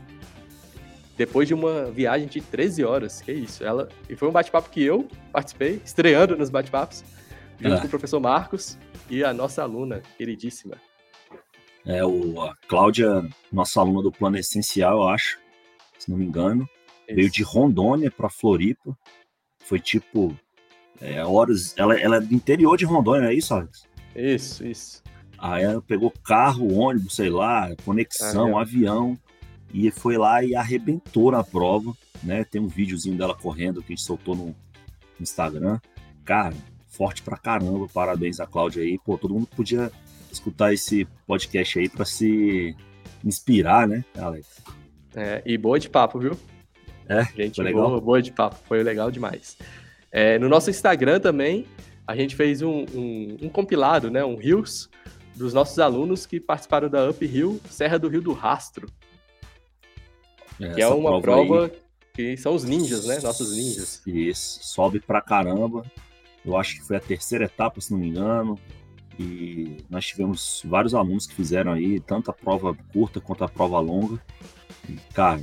Depois 1.16 1.48
de 1.48 1.54
uma 1.54 1.90
viagem 1.90 2.28
de 2.28 2.40
13 2.40 2.84
horas. 2.84 3.20
Que 3.20 3.32
isso. 3.32 3.64
Ela... 3.64 3.88
E 4.08 4.14
foi 4.14 4.28
um 4.28 4.32
bate-papo 4.32 4.70
que 4.70 4.82
eu 4.82 5.08
participei, 5.32 5.80
estreando 5.84 6.36
nos 6.36 6.50
bate-papos, 6.50 7.02
junto 7.58 7.74
é. 7.74 7.80
com 7.80 7.86
o 7.86 7.90
professor 7.90 8.20
Marcos 8.20 8.78
e 9.10 9.24
a 9.24 9.32
nossa 9.32 9.62
aluna 9.62 10.02
queridíssima, 10.16 10.76
é, 11.86 12.04
o, 12.04 12.42
a 12.42 12.54
Cláudia, 12.68 13.26
nossa 13.52 13.80
aluna 13.80 14.02
do 14.02 14.10
Plano 14.10 14.36
Essencial, 14.36 14.98
eu 14.98 15.08
acho, 15.08 15.38
se 15.98 16.10
não 16.10 16.18
me 16.18 16.26
engano, 16.26 16.68
isso. 17.06 17.16
veio 17.16 17.30
de 17.30 17.42
Rondônia 17.42 18.10
para 18.10 18.28
Floripa. 18.28 18.96
Foi 19.60 19.78
tipo 19.80 20.36
é, 21.00 21.24
horas. 21.24 21.74
Ela, 21.76 21.98
ela 21.98 22.16
é 22.16 22.20
do 22.20 22.34
interior 22.34 22.76
de 22.76 22.84
Rondônia, 22.84 23.28
é 23.28 23.34
isso, 23.34 23.54
Alex? 23.54 23.86
Isso, 24.14 24.66
isso. 24.66 25.02
Aí 25.38 25.62
ela 25.64 25.80
pegou 25.82 26.12
carro, 26.24 26.74
ônibus, 26.74 27.14
sei 27.14 27.30
lá, 27.30 27.74
conexão, 27.84 28.58
avião, 28.58 29.18
e 29.72 29.90
foi 29.90 30.16
lá 30.16 30.42
e 30.42 30.56
arrebentou 30.56 31.30
na 31.30 31.44
prova, 31.44 31.92
né? 32.22 32.42
Tem 32.44 32.60
um 32.60 32.66
videozinho 32.66 33.16
dela 33.16 33.34
correndo 33.34 33.82
que 33.82 33.92
a 33.92 33.96
gente 33.96 34.04
soltou 34.04 34.34
no 34.34 34.56
Instagram. 35.20 35.78
Cara, 36.24 36.54
forte 36.88 37.22
pra 37.22 37.36
caramba, 37.36 37.86
parabéns 37.92 38.40
a 38.40 38.46
Cláudia 38.46 38.82
aí. 38.82 38.98
Pô, 38.98 39.18
todo 39.18 39.34
mundo 39.34 39.46
podia 39.54 39.92
escutar 40.36 40.72
esse 40.72 41.06
podcast 41.26 41.78
aí 41.78 41.88
para 41.88 42.04
se 42.04 42.74
inspirar, 43.24 43.86
né, 43.88 44.04
Alex? 44.16 44.62
É, 45.14 45.42
e 45.44 45.56
boa 45.56 45.78
de 45.78 45.88
papo, 45.88 46.18
viu? 46.18 46.38
É, 47.08 47.24
gente, 47.36 47.60
legal. 47.62 47.88
Boa, 47.88 48.00
boa, 48.00 48.22
de 48.22 48.32
papo, 48.32 48.56
foi 48.66 48.82
legal 48.82 49.10
demais. 49.10 49.56
É, 50.10 50.38
no 50.38 50.48
nosso 50.48 50.70
Instagram 50.70 51.20
também, 51.20 51.66
a 52.06 52.14
gente 52.16 52.36
fez 52.36 52.62
um, 52.62 52.84
um, 52.94 53.36
um, 53.42 53.48
compilado, 53.48 54.10
né, 54.10 54.24
um 54.24 54.36
Reels, 54.36 54.88
dos 55.34 55.52
nossos 55.52 55.78
alunos 55.78 56.26
que 56.26 56.40
participaram 56.40 56.88
da 56.88 57.10
Uphill 57.10 57.60
Serra 57.68 57.98
do 57.98 58.08
Rio 58.08 58.22
do 58.22 58.32
Rastro. 58.32 58.88
Essa 60.60 60.74
que 60.74 60.82
é 60.82 60.88
uma 60.88 61.20
prova, 61.20 61.46
prova 61.46 61.72
que 62.14 62.36
são 62.38 62.54
os 62.54 62.64
ninjas, 62.64 63.04
né? 63.04 63.18
Nossos 63.22 63.54
ninjas. 63.54 64.02
Isso, 64.06 64.60
sobe 64.62 65.00
pra 65.00 65.20
caramba. 65.20 65.84
Eu 66.44 66.56
acho 66.56 66.76
que 66.76 66.82
foi 66.82 66.96
a 66.96 67.00
terceira 67.00 67.44
etapa, 67.44 67.80
se 67.80 67.92
não 67.92 67.98
me 67.98 68.08
engano. 68.08 68.58
E 69.18 69.78
nós 69.88 70.06
tivemos 70.06 70.62
vários 70.64 70.94
alunos 70.94 71.26
que 71.26 71.34
fizeram 71.34 71.72
aí, 71.72 72.00
tanto 72.00 72.30
a 72.30 72.34
prova 72.34 72.76
curta 72.92 73.20
quanto 73.20 73.44
a 73.44 73.48
prova 73.48 73.80
longa. 73.80 74.20
E, 74.88 74.94
cara, 75.14 75.42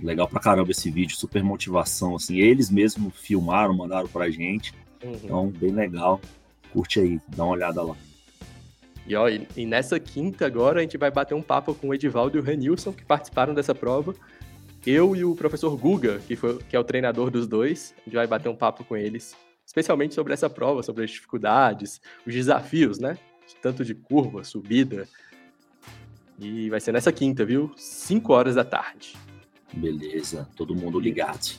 legal 0.00 0.28
pra 0.28 0.40
caramba 0.40 0.72
esse 0.72 0.90
vídeo, 0.90 1.16
super 1.16 1.42
motivação, 1.42 2.16
assim. 2.16 2.38
Eles 2.38 2.70
mesmos 2.70 3.14
filmaram, 3.16 3.74
mandaram 3.74 4.08
pra 4.08 4.28
gente. 4.28 4.74
Uhum. 5.02 5.20
Então, 5.22 5.48
bem 5.48 5.70
legal. 5.70 6.20
Curte 6.72 6.98
aí, 6.98 7.20
dá 7.28 7.44
uma 7.44 7.52
olhada 7.52 7.82
lá. 7.82 7.96
E, 9.06 9.14
ó, 9.14 9.28
e, 9.28 9.46
e, 9.56 9.64
nessa 9.64 10.00
quinta 10.00 10.44
agora 10.44 10.80
a 10.80 10.82
gente 10.82 10.98
vai 10.98 11.10
bater 11.10 11.34
um 11.34 11.42
papo 11.42 11.72
com 11.74 11.88
o 11.88 11.94
Edivaldo 11.94 12.36
e 12.36 12.40
o 12.40 12.42
Renilson, 12.42 12.92
que 12.92 13.04
participaram 13.04 13.54
dessa 13.54 13.74
prova. 13.74 14.14
Eu 14.84 15.14
e 15.14 15.24
o 15.24 15.36
professor 15.36 15.76
Guga, 15.76 16.18
que, 16.26 16.34
foi, 16.34 16.58
que 16.58 16.74
é 16.74 16.78
o 16.78 16.84
treinador 16.84 17.30
dos 17.30 17.46
dois, 17.46 17.94
a 17.98 18.04
gente 18.04 18.14
vai 18.14 18.26
bater 18.26 18.48
um 18.48 18.56
papo 18.56 18.84
com 18.84 18.96
eles 18.96 19.36
especialmente 19.76 20.14
sobre 20.14 20.32
essa 20.32 20.48
prova, 20.48 20.82
sobre 20.82 21.04
as 21.04 21.10
dificuldades, 21.10 22.00
os 22.26 22.32
desafios, 22.32 22.98
né? 22.98 23.18
Tanto 23.60 23.84
de 23.84 23.94
curva, 23.94 24.42
subida. 24.42 25.06
E 26.38 26.70
vai 26.70 26.80
ser 26.80 26.92
nessa 26.92 27.12
quinta, 27.12 27.44
viu? 27.44 27.70
5 27.76 28.32
horas 28.32 28.54
da 28.54 28.64
tarde. 28.64 29.14
Beleza, 29.74 30.48
todo 30.56 30.74
mundo 30.74 30.98
ligado. 30.98 31.58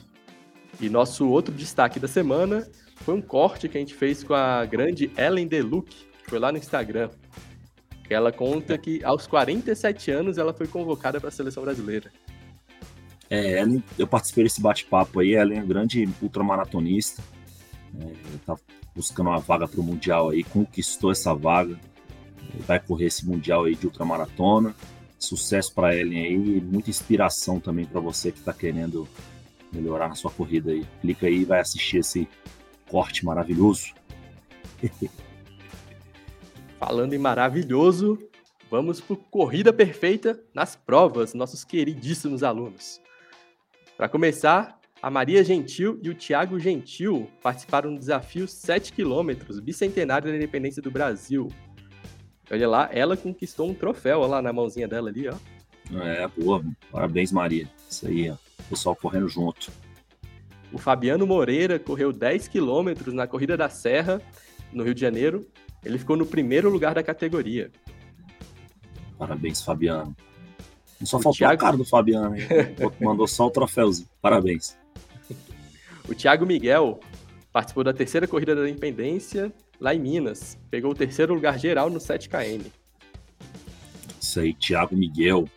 E 0.82 0.90
nosso 0.90 1.30
outro 1.30 1.54
destaque 1.54 2.00
da 2.00 2.08
semana 2.08 2.68
foi 2.96 3.14
um 3.14 3.22
corte 3.22 3.70
que 3.70 3.78
a 3.78 3.80
gente 3.80 3.94
fez 3.94 4.24
com 4.24 4.34
a 4.34 4.66
grande 4.66 5.12
Ellen 5.16 5.48
Deluc, 5.48 5.88
que 5.88 6.30
foi 6.30 6.40
lá 6.40 6.52
no 6.52 6.58
Instagram. 6.58 7.12
Ela 8.10 8.32
conta 8.32 8.78
que 8.80 9.04
aos 9.04 9.28
47 9.28 10.10
anos 10.10 10.40
ela 10.40 10.54
foi 10.54 10.66
convocada 10.66 11.20
para 11.20 11.30
a 11.30 11.32
seleção 11.32 11.62
brasileira. 11.62 12.12
É, 13.30 13.62
Ellen, 13.62 13.84
eu 14.00 14.08
participei 14.08 14.46
desse 14.46 14.62
bate-papo 14.62 15.20
aí. 15.20 15.36
Ellen 15.36 15.60
é 15.60 15.64
grande 15.64 16.10
ultramaratonista 16.20 17.22
é, 18.00 18.14
tá 18.46 18.56
buscando 18.96 19.30
uma 19.30 19.40
vaga 19.40 19.68
para 19.68 19.80
o 19.80 19.84
Mundial 19.84 20.30
aí, 20.30 20.44
conquistou 20.44 21.12
essa 21.12 21.34
vaga, 21.34 21.80
vai 22.66 22.80
correr 22.80 23.06
esse 23.06 23.26
Mundial 23.26 23.66
aí 23.66 23.76
de 23.76 23.86
ultramaratona. 23.86 24.76
Sucesso 25.20 25.74
para 25.74 25.96
Ellen 25.96 26.26
aí, 26.26 26.62
muita 26.62 26.90
inspiração 26.90 27.60
também 27.60 27.86
para 27.86 28.00
você 28.00 28.32
que 28.32 28.40
está 28.40 28.54
querendo 28.54 29.08
melhorar 29.72 30.10
na 30.10 30.16
sua 30.16 30.32
corrida 30.32 30.72
aí. 30.72 30.86
Clica 31.02 31.28
aí 31.28 31.40
e 31.40 31.46
vai 31.46 31.60
assistir 31.60 31.98
esse 31.98 32.28
corte 32.90 33.26
maravilhoso. 33.26 33.94
Falando 36.80 37.14
em 37.14 37.18
maravilhoso, 37.18 38.20
vamos 38.70 39.02
por 39.02 39.18
corrida 39.18 39.74
perfeita 39.74 40.40
nas 40.54 40.76
provas, 40.76 41.34
nossos 41.34 41.64
queridíssimos 41.64 42.44
alunos. 42.44 43.02
Para 43.98 44.08
começar, 44.08 44.77
a 45.02 45.10
Maria 45.10 45.44
Gentil 45.44 46.00
e 46.02 46.10
o 46.10 46.14
Tiago 46.14 46.60
Gentil 46.60 47.30
participaram 47.42 47.94
do 47.94 48.00
desafio 48.00 48.48
7 48.48 48.94
km, 48.94 49.62
bicentenário 49.62 50.30
da 50.30 50.36
independência 50.36 50.82
do 50.82 50.90
Brasil. 50.90 51.50
Olha 52.50 52.68
lá, 52.68 52.90
ela 52.92 53.16
conquistou 53.16 53.70
um 53.70 53.74
troféu 53.74 54.20
olha 54.20 54.32
lá 54.32 54.42
na 54.42 54.54
mãozinha 54.54 54.88
dela 54.88 55.10
ali, 55.10 55.28
ó. 55.28 55.36
É, 56.02 56.28
boa. 56.28 56.64
Parabéns, 56.92 57.32
Maria. 57.32 57.70
Isso 57.90 58.08
aí, 58.08 58.30
ó. 58.30 58.36
Pessoal 58.70 58.96
correndo 58.96 59.28
junto. 59.28 59.72
O 60.72 60.78
Fabiano 60.78 61.26
Moreira 61.26 61.80
correu 61.80 62.12
10 62.12 62.48
quilômetros 62.48 63.14
na 63.14 63.26
Corrida 63.26 63.56
da 63.56 63.70
Serra, 63.70 64.22
no 64.74 64.84
Rio 64.84 64.94
de 64.94 65.02
Janeiro. 65.02 65.48
Ele 65.84 65.98
ficou 65.98 66.18
no 66.18 66.26
primeiro 66.26 66.70
lugar 66.70 66.96
da 66.96 67.04
categoria. 67.04 67.72
Parabéns, 69.18 69.62
Fabiano. 69.62 70.16
Só 71.04 71.18
o 71.18 71.22
faltou 71.22 71.38
Thiago... 71.38 71.54
a 71.54 71.58
cara 71.58 71.78
do 71.78 71.86
Fabiano. 71.86 72.36
Mandou 73.00 73.28
só 73.28 73.48
o 73.48 73.52
troféuzinho. 73.52 74.10
Parabéns. 74.22 74.78
O 76.08 76.16
Thiago 76.16 76.46
Miguel 76.46 77.00
participou 77.52 77.84
da 77.84 77.94
terceira 77.94 78.28
corrida 78.28 78.56
da 78.56 78.70
Independência 78.70 79.54
lá 79.80 79.94
em 79.94 80.00
Minas. 80.00 80.58
Pegou 80.70 80.92
o 80.92 80.96
terceiro 80.96 81.34
lugar 81.34 81.60
geral 81.60 81.90
no 81.90 82.00
7KM. 82.00 82.66
Isso 84.20 84.40
aí, 84.40 84.54
Thiago 84.54 84.96
Miguel. 84.96 85.50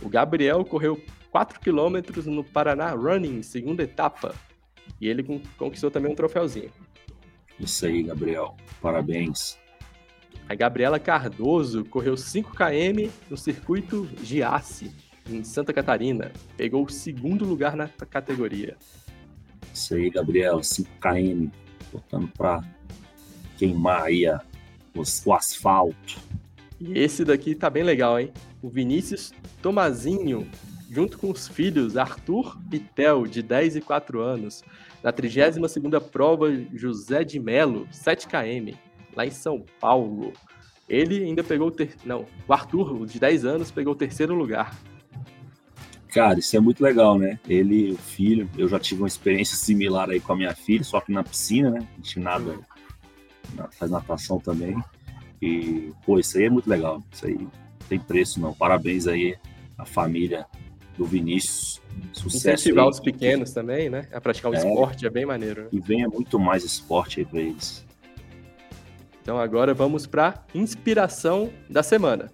O 0.00 0.08
Gabriel 0.08 0.64
correu 0.64 1.00
4 1.30 1.60
km 1.60 2.26
no 2.26 2.44
Paraná 2.44 2.90
Running, 2.92 3.42
segunda 3.42 3.82
etapa. 3.82 4.34
E 5.00 5.08
ele 5.08 5.42
conquistou 5.56 5.90
também 5.90 6.12
um 6.12 6.14
troféuzinho. 6.14 6.70
Isso 7.58 7.86
aí, 7.86 8.02
Gabriel. 8.02 8.56
Parabéns. 8.80 9.58
A 10.48 10.54
Gabriela 10.54 10.98
Cardoso 10.98 11.84
correu 11.84 12.16
5 12.16 12.52
km 12.52 13.10
no 13.28 13.36
circuito 13.36 14.08
Giasse, 14.22 14.90
em 15.30 15.44
Santa 15.44 15.72
Catarina. 15.72 16.32
Pegou 16.56 16.84
o 16.84 16.90
segundo 16.90 17.44
lugar 17.44 17.76
na 17.76 17.88
categoria. 17.88 18.76
Isso 19.72 19.94
aí, 19.94 20.10
Gabriel, 20.10 20.62
5 20.62 20.90
km, 21.00 21.48
botando 21.92 22.28
para 22.36 22.62
queimar 23.56 24.04
aí 24.04 24.26
a, 24.26 24.40
o, 24.94 25.02
o 25.26 25.34
asfalto. 25.34 26.18
E 26.80 26.98
esse 26.98 27.24
daqui 27.24 27.54
tá 27.54 27.68
bem 27.68 27.82
legal, 27.82 28.18
hein? 28.18 28.32
O 28.62 28.68
Vinícius 28.68 29.32
Tomazinho, 29.62 30.48
junto 30.90 31.18
com 31.18 31.30
os 31.30 31.46
filhos 31.46 31.96
Arthur 31.96 32.58
e 32.72 32.78
Theo, 32.78 33.28
de 33.28 33.42
10 33.42 33.76
e 33.76 33.80
4 33.80 34.20
anos, 34.20 34.64
na 35.02 35.12
32ª 35.12 36.00
prova 36.00 36.50
José 36.74 37.22
de 37.22 37.38
Melo, 37.38 37.86
7 37.90 38.26
km, 38.26 38.74
lá 39.14 39.26
em 39.26 39.30
São 39.30 39.64
Paulo. 39.78 40.32
Ele 40.88 41.22
ainda 41.22 41.44
pegou 41.44 41.68
o 41.68 41.70
ter... 41.70 41.94
não, 42.04 42.26
o 42.48 42.52
Arthur, 42.52 43.06
de 43.06 43.20
10 43.20 43.44
anos, 43.44 43.70
pegou 43.70 43.92
o 43.92 43.96
terceiro 43.96 44.34
lugar. 44.34 44.76
Cara, 46.12 46.38
isso 46.38 46.56
é 46.56 46.60
muito 46.60 46.82
legal, 46.82 47.18
né? 47.18 47.38
Ele, 47.48 47.92
o 47.92 47.96
filho, 47.96 48.48
eu 48.58 48.68
já 48.68 48.78
tive 48.78 49.02
uma 49.02 49.08
experiência 49.08 49.56
similar 49.56 50.10
aí 50.10 50.20
com 50.20 50.32
a 50.32 50.36
minha 50.36 50.54
filha, 50.54 50.82
só 50.82 51.00
que 51.00 51.12
na 51.12 51.22
piscina, 51.22 51.70
né? 51.70 51.86
A 51.92 51.96
gente 51.96 52.18
nada, 52.18 52.58
faz 53.78 53.90
natação 53.90 54.40
também. 54.40 54.76
E, 55.40 55.92
pô, 56.04 56.18
isso 56.18 56.36
aí 56.36 56.44
é 56.44 56.50
muito 56.50 56.68
legal. 56.68 57.02
Isso 57.12 57.26
aí 57.26 57.34
não 57.34 57.50
tem 57.88 57.98
preço, 57.98 58.40
não. 58.40 58.52
Parabéns 58.52 59.06
aí 59.06 59.36
à 59.78 59.84
família 59.84 60.46
do 60.98 61.04
Vinícius. 61.04 61.80
Sucesso. 62.12 62.36
Incentivar 62.36 62.84
aí. 62.84 62.90
os 62.90 63.00
pequenos 63.00 63.52
também, 63.52 63.88
né? 63.88 64.08
A 64.12 64.20
praticar 64.20 64.50
o 64.50 64.54
é, 64.54 64.58
esporte 64.58 65.06
é 65.06 65.10
bem 65.10 65.24
maneiro. 65.24 65.62
Né? 65.62 65.68
E 65.72 65.80
venha 65.80 66.08
muito 66.08 66.38
mais 66.38 66.64
esporte 66.64 67.20
aí 67.20 67.26
pra 67.26 67.40
eles. 67.40 67.86
Então 69.22 69.38
agora 69.38 69.72
vamos 69.72 70.06
para 70.06 70.44
inspiração 70.54 71.50
da 71.68 71.82
semana. 71.82 72.32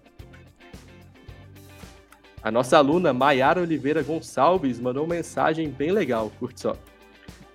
A 2.42 2.50
nossa 2.50 2.78
aluna 2.78 3.12
Maiara 3.12 3.60
Oliveira 3.60 4.02
Gonçalves 4.02 4.78
mandou 4.78 5.04
uma 5.04 5.14
mensagem 5.14 5.68
bem 5.68 5.90
legal, 5.90 6.30
curte 6.38 6.60
só. 6.60 6.76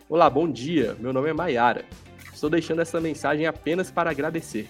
Olá, 0.09 0.29
bom 0.29 0.51
dia, 0.51 0.97
meu 1.00 1.13
nome 1.13 1.29
é 1.29 1.33
Maiara. 1.33 1.85
Estou 2.33 2.50
deixando 2.50 2.81
essa 2.81 3.00
mensagem 3.00 3.45
apenas 3.45 3.89
para 3.89 4.09
agradecer. 4.09 4.67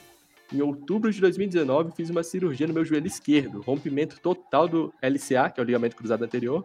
Em 0.54 0.62
outubro 0.62 1.12
de 1.12 1.22
2019, 1.22 1.94
fiz 1.96 2.10
uma 2.10 2.24
cirurgia 2.24 2.68
no 2.68 2.74
meu 2.74 2.84
joelho 2.84 3.08
esquerdo, 3.08 3.62
rompimento 3.62 4.20
total 4.20 4.68
do 4.68 4.94
LCA, 5.02 5.50
que 5.50 5.60
é 5.60 5.64
o 5.64 5.66
ligamento 5.66 5.96
cruzado 5.96 6.24
anterior, 6.24 6.64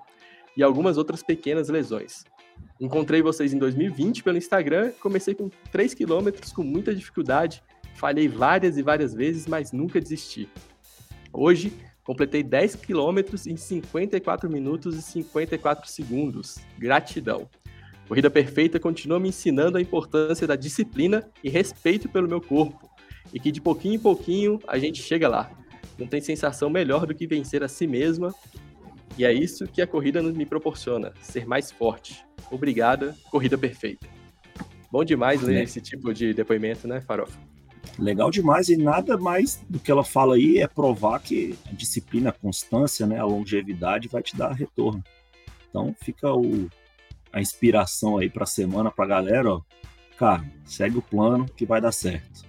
e 0.57 0.62
algumas 0.62 0.99
outras 0.99 1.23
pequenas 1.23 1.69
lesões. 1.69 2.25
Encontrei 2.81 3.23
vocês 3.23 3.55
em 3.55 3.59
2020 3.59 4.23
pelo 4.23 4.37
Instagram, 4.37 4.93
comecei 5.00 5.35
com 5.35 5.49
3 5.71 5.95
km 5.95 6.31
com 6.55 6.62
muita 6.62 6.95
dificuldade, 6.95 7.62
falhei 7.95 8.29
várias 8.29 8.76
e 8.76 8.83
várias 8.83 9.15
vezes, 9.15 9.47
mas 9.47 9.73
nunca 9.73 10.00
desisti. 10.00 10.49
Hoje, 11.33 11.73
Completei 12.07 12.45
10 12.45 12.77
quilômetros 12.77 13.49
em 13.49 13.57
54 13.57 14.49
minutos 14.49 14.97
e 14.97 15.03
54 15.03 15.91
segundos. 15.91 16.57
Gratidão. 16.79 17.51
Corrida 18.07 18.31
Perfeita 18.31 18.79
continua 18.79 19.19
me 19.19 19.31
ensinando 19.31 19.77
a 19.77 19.81
importância 19.81 20.47
da 20.47 20.55
disciplina 20.55 21.29
e 21.43 21.51
respeito 21.51 22.09
pelo 22.09 22.29
meu 22.29 22.41
corpo. 22.41 22.89
E 23.35 23.41
que 23.41 23.51
de 23.51 23.61
pouquinho 23.61 23.95
em 23.95 23.99
pouquinho 23.99 24.61
a 24.69 24.79
gente 24.79 25.03
chega 25.03 25.29
lá. 25.29 25.51
Não 25.99 26.07
tem 26.07 26.21
sensação 26.21 26.71
melhor 26.71 27.07
do 27.07 27.15
que 27.15 27.27
vencer 27.27 27.65
a 27.65 27.69
si 27.69 27.89
mesma. 27.89 28.33
E 29.19 29.25
é 29.25 29.33
isso 29.33 29.67
que 29.67 29.83
a 29.83 29.87
corrida 29.87 30.23
me 30.23 30.47
proporciona: 30.47 31.13
ser 31.21 31.45
mais 31.45 31.73
forte. 31.73 32.25
Obrigada, 32.53 33.17
Corrida 33.33 33.59
Perfeita. 33.59 34.07
Bom 34.93 35.03
demais 35.03 35.43
ler 35.43 35.65
esse 35.65 35.81
tipo 35.81 36.15
de 36.15 36.33
depoimento, 36.33 36.87
né, 36.87 37.01
Farofa? 37.01 37.37
Legal 37.99 38.31
demais, 38.31 38.69
e 38.69 38.76
nada 38.76 39.16
mais 39.16 39.64
do 39.69 39.78
que 39.78 39.90
ela 39.90 40.05
fala 40.05 40.35
aí 40.35 40.59
é 40.59 40.69
provar 40.69 41.19
que 41.21 41.57
a 41.71 41.73
disciplina, 41.73 42.31
a 42.31 42.33
constância, 42.33 43.07
né, 43.07 43.19
a 43.19 43.25
longevidade 43.25 44.09
vai 44.09 44.23
te 44.23 44.37
dar 44.37 44.52
retorno. 44.52 45.02
Então 45.69 45.95
fica 46.02 46.33
o, 46.33 46.69
a 47.33 47.40
inspiração 47.40 48.19
aí 48.19 48.28
para 48.28 48.45
a 48.45 48.47
semana, 48.47 48.90
para 48.90 49.05
a 49.05 49.09
galera, 49.09 49.55
ó. 49.55 49.62
Cara, 50.19 50.45
segue 50.64 50.99
o 50.99 51.02
plano 51.02 51.47
que 51.57 51.66
vai 51.66 51.81
dar 51.81 51.93
certo. 51.93 52.45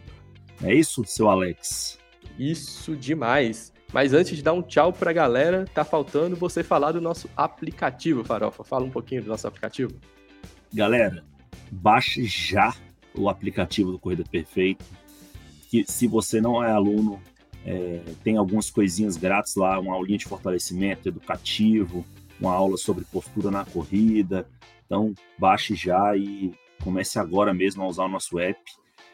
É 0.63 0.73
isso, 0.73 1.03
seu 1.05 1.29
Alex? 1.29 1.99
Isso 2.37 2.95
demais. 2.95 3.73
Mas 3.93 4.13
antes 4.13 4.35
de 4.35 4.43
dar 4.43 4.53
um 4.53 4.61
tchau 4.61 4.91
para 4.91 5.11
a 5.11 5.13
galera, 5.13 5.65
tá 5.73 5.83
faltando 5.83 6.35
você 6.35 6.63
falar 6.63 6.91
do 6.91 7.01
nosso 7.01 7.29
aplicativo, 7.35 8.23
Farofa. 8.23 8.63
Fala 8.63 8.85
um 8.85 8.89
pouquinho 8.89 9.23
do 9.23 9.29
nosso 9.29 9.47
aplicativo. 9.47 9.93
Galera, 10.73 11.23
baixe 11.71 12.25
já 12.25 12.75
o 13.13 13.29
aplicativo 13.29 13.91
do 13.91 13.99
Corrida 13.99 14.23
Perfeita 14.29 14.83
que 15.69 15.85
se 15.87 16.07
você 16.07 16.41
não 16.41 16.63
é 16.63 16.71
aluno, 16.71 17.21
é, 17.65 18.01
tem 18.23 18.37
algumas 18.37 18.71
coisinhas 18.71 19.17
grátis 19.17 19.55
lá, 19.55 19.77
uma 19.79 19.93
aulinha 19.93 20.17
de 20.17 20.25
fortalecimento 20.25 21.07
educativo, 21.09 22.05
uma 22.39 22.53
aula 22.53 22.77
sobre 22.77 23.03
postura 23.03 23.51
na 23.51 23.65
corrida. 23.65 24.47
Então, 24.85 25.13
baixe 25.37 25.75
já 25.75 26.15
e 26.15 26.53
comece 26.83 27.19
agora 27.19 27.53
mesmo 27.53 27.83
a 27.83 27.87
usar 27.87 28.05
o 28.05 28.09
nosso 28.09 28.39
app. 28.39 28.59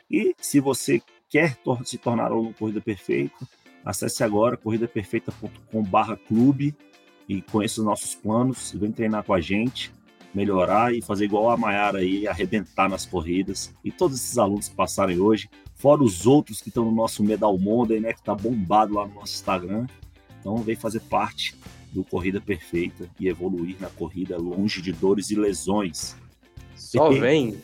E 0.10 0.36
se 0.38 0.60
você 0.60 1.02
quer 1.30 1.56
tor 1.58 1.86
se 1.86 1.98
tornar 1.98 2.26
aluno 2.26 2.54
Corrida 2.54 2.80
Perfeita, 2.80 3.48
acesse 3.84 4.24
agora 4.24 4.56
corridaperfeita.com/clube 4.56 6.76
e 7.28 7.42
conheça 7.42 7.82
os 7.82 7.86
nossos 7.86 8.14
planos 8.14 8.72
e 8.74 8.78
vem 8.78 8.92
treinar 8.92 9.24
com 9.24 9.34
a 9.34 9.42
gente, 9.42 9.92
melhorar 10.34 10.94
e 10.94 11.02
fazer 11.02 11.26
igual 11.26 11.50
a 11.50 11.58
Maiara 11.58 12.00
aí, 12.00 12.28
arrebentar 12.28 12.90
nas 12.90 13.06
corridas. 13.06 13.74
E 13.84 13.92
todos 13.92 14.18
esses 14.18 14.38
alunos 14.38 14.68
que 14.68 14.76
passarem 14.76 15.20
hoje, 15.20 15.50
fora 15.76 16.04
os 16.04 16.26
outros 16.26 16.62
que 16.62 16.70
estão 16.70 16.86
no 16.86 16.92
nosso 16.92 17.24
Medal 17.24 17.58
Monday, 17.58 18.00
né, 18.00 18.14
que 18.14 18.20
está 18.20 18.34
bombado 18.34 18.96
lá 18.96 19.08
no 19.08 19.14
nosso 19.16 19.34
Instagram. 19.34 19.86
Então 20.40 20.58
vem 20.58 20.76
fazer 20.76 21.00
parte 21.02 21.56
do 21.92 22.04
Corrida 22.04 22.42
Perfeita 22.42 23.08
e 23.20 23.28
evoluir 23.28 23.78
na 23.80 23.90
corrida 23.90 24.38
longe 24.38 24.82
de 24.82 24.92
dores 24.92 25.30
e 25.30 25.36
lesões. 25.36 26.16
Só 26.76 27.10
vem. 27.12 27.62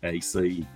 É 0.00 0.14
isso 0.14 0.38
aí. 0.38 0.66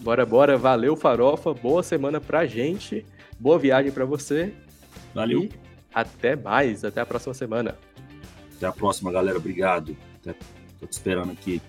Bora, 0.00 0.24
bora. 0.24 0.56
Valeu, 0.56 0.96
Farofa. 0.96 1.52
Boa 1.52 1.82
semana 1.82 2.20
pra 2.20 2.46
gente. 2.46 3.04
Boa 3.38 3.58
viagem 3.58 3.90
para 3.90 4.04
você. 4.04 4.54
Valeu. 5.14 5.44
E 5.44 5.50
até 5.92 6.36
mais. 6.36 6.84
Até 6.84 7.00
a 7.00 7.06
próxima 7.06 7.34
semana. 7.34 7.76
Até 8.56 8.66
a 8.66 8.72
próxima, 8.72 9.10
galera. 9.10 9.36
Obrigado. 9.36 9.96
Até... 10.26 10.38
Tô 10.80 10.86
te 10.86 10.92
esperando 10.92 11.32
aqui. 11.32 11.60